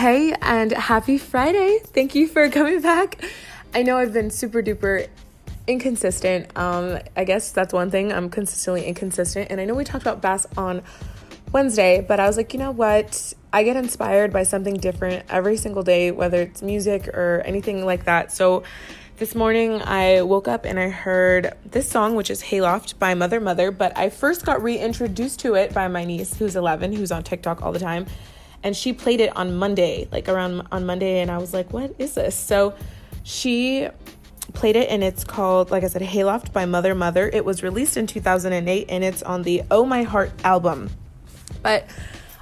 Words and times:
Hey, 0.00 0.32
and 0.40 0.72
happy 0.72 1.18
Friday. 1.18 1.78
Thank 1.84 2.14
you 2.14 2.26
for 2.26 2.48
coming 2.48 2.80
back. 2.80 3.22
I 3.74 3.82
know 3.82 3.98
I've 3.98 4.14
been 4.14 4.30
super 4.30 4.62
duper 4.62 5.08
inconsistent. 5.66 6.56
Um, 6.56 7.00
I 7.18 7.24
guess 7.24 7.52
that's 7.52 7.74
one 7.74 7.90
thing. 7.90 8.10
I'm 8.10 8.30
consistently 8.30 8.86
inconsistent. 8.86 9.50
And 9.50 9.60
I 9.60 9.66
know 9.66 9.74
we 9.74 9.84
talked 9.84 10.02
about 10.02 10.22
bass 10.22 10.46
on 10.56 10.80
Wednesday, 11.52 12.00
but 12.00 12.18
I 12.18 12.26
was 12.26 12.38
like, 12.38 12.54
you 12.54 12.58
know 12.58 12.70
what? 12.70 13.34
I 13.52 13.62
get 13.62 13.76
inspired 13.76 14.32
by 14.32 14.44
something 14.44 14.78
different 14.78 15.26
every 15.28 15.58
single 15.58 15.82
day, 15.82 16.12
whether 16.12 16.40
it's 16.40 16.62
music 16.62 17.08
or 17.08 17.42
anything 17.44 17.84
like 17.84 18.06
that. 18.06 18.32
So 18.32 18.62
this 19.18 19.34
morning 19.34 19.82
I 19.82 20.22
woke 20.22 20.48
up 20.48 20.64
and 20.64 20.80
I 20.80 20.88
heard 20.88 21.52
this 21.66 21.90
song, 21.90 22.14
which 22.14 22.30
is 22.30 22.40
Hayloft 22.40 22.98
by 22.98 23.12
Mother 23.12 23.38
Mother, 23.38 23.70
but 23.70 23.94
I 23.98 24.08
first 24.08 24.46
got 24.46 24.62
reintroduced 24.62 25.40
to 25.40 25.56
it 25.56 25.74
by 25.74 25.88
my 25.88 26.06
niece, 26.06 26.34
who's 26.38 26.56
11, 26.56 26.94
who's 26.94 27.12
on 27.12 27.22
TikTok 27.22 27.60
all 27.60 27.72
the 27.72 27.78
time 27.78 28.06
and 28.62 28.76
she 28.76 28.92
played 28.92 29.20
it 29.20 29.34
on 29.36 29.56
Monday, 29.56 30.08
like 30.12 30.28
around 30.28 30.66
on 30.70 30.86
Monday, 30.86 31.20
and 31.20 31.30
I 31.30 31.38
was 31.38 31.54
like, 31.54 31.72
what 31.72 31.94
is 31.98 32.14
this? 32.14 32.34
So 32.34 32.74
she 33.22 33.88
played 34.52 34.76
it 34.76 34.88
and 34.88 35.04
it's 35.04 35.22
called 35.22 35.70
like 35.70 35.84
i 35.84 35.86
said 35.86 36.02
hayloft 36.02 36.52
by 36.52 36.64
mother 36.64 36.94
mother. 36.94 37.28
It 37.32 37.44
was 37.44 37.62
released 37.62 37.96
in 37.96 38.06
2008 38.06 38.86
and 38.88 39.04
it's 39.04 39.22
on 39.22 39.42
the 39.42 39.62
oh 39.70 39.84
my 39.84 40.02
heart 40.02 40.32
album. 40.44 40.90
But 41.62 41.86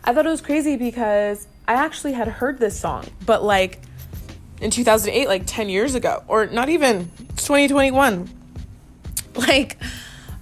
i 0.05 0.15
thought 0.15 0.25
it 0.25 0.31
was 0.31 0.41
crazy 0.41 0.77
because 0.77 1.47
i 1.67 1.75
actually 1.75 2.13
had 2.13 2.29
heard 2.29 2.59
this 2.59 2.79
song 2.79 3.05
but 3.27 3.43
like 3.43 3.81
in 4.61 4.71
2008 4.71 5.29
like 5.29 5.43
10 5.45 5.69
years 5.69 5.95
ago 5.95 6.23
or 6.29 6.47
not 6.47 6.69
even 6.69 7.11
2021 7.37 8.31
like 9.35 9.77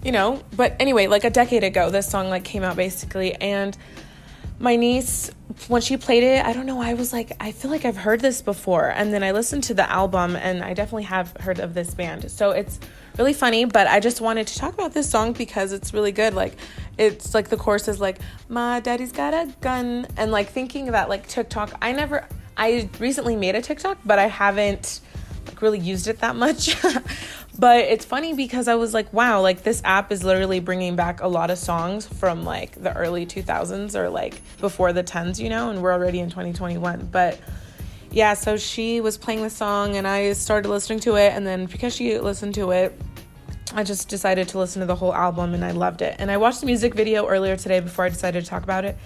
you 0.04 0.12
know 0.12 0.42
but 0.54 0.76
anyway 0.78 1.06
like 1.06 1.24
a 1.24 1.30
decade 1.30 1.64
ago 1.64 1.90
this 1.90 2.08
song 2.08 2.28
like 2.28 2.44
came 2.44 2.62
out 2.62 2.76
basically 2.76 3.34
and 3.34 3.76
my 4.58 4.76
niece 4.76 5.30
when 5.68 5.80
she 5.82 5.96
played 5.96 6.22
it 6.22 6.44
i 6.44 6.52
don't 6.52 6.66
know 6.66 6.80
i 6.80 6.94
was 6.94 7.12
like 7.12 7.32
i 7.40 7.52
feel 7.52 7.70
like 7.70 7.84
i've 7.84 7.96
heard 7.96 8.20
this 8.20 8.42
before. 8.42 8.88
And 8.88 9.12
then 9.12 9.22
i 9.22 9.32
listened 9.32 9.64
to 9.64 9.74
the 9.74 9.88
album 9.90 10.36
and 10.36 10.62
i 10.62 10.74
definitely 10.74 11.04
have 11.04 11.36
heard 11.40 11.60
of 11.60 11.74
this 11.74 11.94
band. 11.94 12.30
So 12.30 12.50
it's 12.50 12.78
really 13.18 13.32
funny 13.32 13.64
but 13.64 13.86
i 13.86 14.00
just 14.00 14.20
wanted 14.20 14.46
to 14.46 14.58
talk 14.58 14.74
about 14.74 14.92
this 14.92 15.08
song 15.08 15.32
because 15.32 15.72
it's 15.72 15.92
really 15.94 16.12
good. 16.12 16.34
Like 16.34 16.54
it's 16.98 17.34
like 17.34 17.48
the 17.48 17.56
chorus 17.56 17.88
is 17.88 18.00
like 18.00 18.18
my 18.48 18.80
daddy's 18.80 19.12
got 19.12 19.34
a 19.34 19.52
gun 19.60 20.06
and 20.16 20.30
like 20.30 20.48
thinking 20.48 20.86
that 20.86 21.08
like 21.08 21.26
tiktok. 21.26 21.72
I 21.82 21.92
never 21.92 22.26
i 22.56 22.88
recently 22.98 23.36
made 23.36 23.54
a 23.54 23.60
tiktok 23.60 23.98
but 24.04 24.18
i 24.18 24.26
haven't 24.26 25.00
like 25.46 25.62
really 25.62 25.78
used 25.78 26.08
it 26.08 26.18
that 26.20 26.36
much 26.36 26.76
But 27.58 27.84
it's 27.86 28.04
funny 28.04 28.34
because 28.34 28.68
I 28.68 28.74
was 28.74 28.92
like, 28.92 29.12
wow, 29.12 29.40
like 29.40 29.62
this 29.62 29.80
app 29.84 30.12
is 30.12 30.22
literally 30.22 30.60
bringing 30.60 30.94
back 30.94 31.20
a 31.20 31.28
lot 31.28 31.50
of 31.50 31.58
songs 31.58 32.06
from 32.06 32.44
like 32.44 32.72
the 32.82 32.94
early 32.94 33.24
2000s 33.24 33.94
or 33.94 34.10
like 34.10 34.42
before 34.58 34.92
the 34.92 35.02
10s, 35.02 35.38
you 35.38 35.48
know, 35.48 35.70
and 35.70 35.82
we're 35.82 35.92
already 35.92 36.20
in 36.20 36.28
2021. 36.28 37.08
But 37.10 37.40
yeah, 38.10 38.34
so 38.34 38.56
she 38.56 39.00
was 39.00 39.16
playing 39.16 39.42
the 39.42 39.50
song 39.50 39.96
and 39.96 40.06
I 40.06 40.32
started 40.34 40.68
listening 40.68 41.00
to 41.00 41.16
it. 41.16 41.32
And 41.32 41.46
then 41.46 41.66
because 41.66 41.94
she 41.94 42.18
listened 42.18 42.54
to 42.56 42.72
it, 42.72 42.98
I 43.74 43.84
just 43.84 44.08
decided 44.08 44.48
to 44.48 44.58
listen 44.58 44.80
to 44.80 44.86
the 44.86 44.94
whole 44.94 45.14
album 45.14 45.54
and 45.54 45.64
I 45.64 45.70
loved 45.70 46.02
it. 46.02 46.16
And 46.18 46.30
I 46.30 46.36
watched 46.36 46.60
the 46.60 46.66
music 46.66 46.94
video 46.94 47.26
earlier 47.26 47.56
today 47.56 47.80
before 47.80 48.04
I 48.04 48.10
decided 48.10 48.44
to 48.44 48.50
talk 48.50 48.64
about 48.64 48.84
it. 48.84 48.98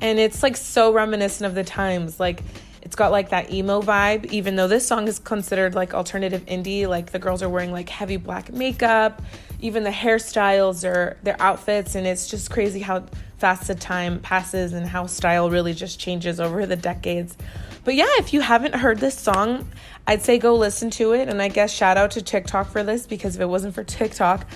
And 0.00 0.18
it's 0.18 0.42
like 0.42 0.56
so 0.56 0.92
reminiscent 0.92 1.46
of 1.46 1.54
the 1.54 1.64
times. 1.64 2.18
Like, 2.18 2.42
it's 2.88 2.96
got 2.96 3.12
like 3.12 3.28
that 3.28 3.52
emo 3.52 3.82
vibe, 3.82 4.32
even 4.32 4.56
though 4.56 4.66
this 4.66 4.86
song 4.86 5.08
is 5.08 5.18
considered 5.18 5.74
like 5.74 5.92
alternative 5.92 6.46
indie. 6.46 6.88
Like 6.88 7.12
the 7.12 7.18
girls 7.18 7.42
are 7.42 7.48
wearing 7.50 7.70
like 7.70 7.90
heavy 7.90 8.16
black 8.16 8.50
makeup, 8.50 9.20
even 9.60 9.82
the 9.82 9.90
hairstyles 9.90 10.88
or 10.88 11.18
their 11.22 11.36
outfits, 11.38 11.96
and 11.96 12.06
it's 12.06 12.28
just 12.28 12.50
crazy 12.50 12.80
how 12.80 13.04
fast 13.36 13.66
the 13.66 13.74
time 13.74 14.20
passes 14.20 14.72
and 14.72 14.86
how 14.86 15.04
style 15.04 15.50
really 15.50 15.74
just 15.74 16.00
changes 16.00 16.40
over 16.40 16.64
the 16.64 16.76
decades. 16.76 17.36
But 17.84 17.94
yeah, 17.94 18.08
if 18.12 18.32
you 18.32 18.40
haven't 18.40 18.74
heard 18.74 19.00
this 19.00 19.18
song, 19.18 19.68
I'd 20.06 20.22
say 20.22 20.38
go 20.38 20.54
listen 20.54 20.88
to 20.92 21.12
it. 21.12 21.28
And 21.28 21.42
I 21.42 21.48
guess 21.48 21.70
shout 21.70 21.98
out 21.98 22.12
to 22.12 22.22
TikTok 22.22 22.68
for 22.68 22.82
this 22.82 23.06
because 23.06 23.36
if 23.36 23.42
it 23.42 23.50
wasn't 23.50 23.74
for 23.74 23.84
TikTok, 23.84 24.46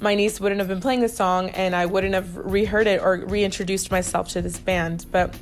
my 0.00 0.16
niece 0.16 0.40
wouldn't 0.40 0.58
have 0.58 0.66
been 0.66 0.80
playing 0.80 1.02
the 1.02 1.08
song 1.08 1.50
and 1.50 1.76
I 1.76 1.86
wouldn't 1.86 2.14
have 2.14 2.36
reheard 2.36 2.88
it 2.88 3.00
or 3.00 3.18
reintroduced 3.28 3.92
myself 3.92 4.30
to 4.30 4.42
this 4.42 4.58
band. 4.58 5.06
But 5.12 5.36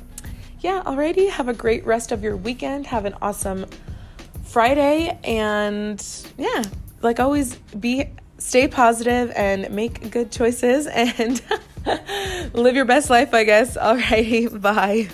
yeah, 0.65 0.81
alrighty. 0.83 1.29
Have 1.29 1.47
a 1.47 1.53
great 1.53 1.85
rest 1.85 2.11
of 2.11 2.23
your 2.23 2.35
weekend. 2.35 2.87
Have 2.87 3.05
an 3.05 3.13
awesome 3.21 3.67
Friday. 4.45 5.15
And 5.23 6.03
yeah, 6.39 6.63
like 7.03 7.19
always, 7.19 7.55
be 7.79 8.05
stay 8.39 8.67
positive 8.67 9.31
and 9.35 9.69
make 9.69 10.09
good 10.09 10.31
choices 10.31 10.87
and 10.87 11.39
live 12.55 12.75
your 12.75 12.85
best 12.85 13.11
life, 13.11 13.31
I 13.35 13.43
guess. 13.43 13.77
Alrighty, 13.77 14.59
bye. 14.61 15.07